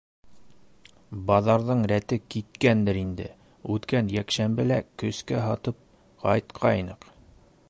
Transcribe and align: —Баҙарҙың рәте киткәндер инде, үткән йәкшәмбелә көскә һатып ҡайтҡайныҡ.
—Баҙарҙың 1.27 1.83
рәте 1.91 2.19
киткәндер 2.35 2.99
инде, 3.03 3.29
үткән 3.77 4.11
йәкшәмбелә 4.17 4.83
көскә 5.05 5.47
һатып 5.49 5.83
ҡайтҡайныҡ. 6.27 7.11